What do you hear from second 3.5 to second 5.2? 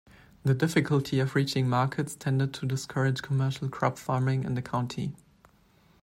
crop farming in the county.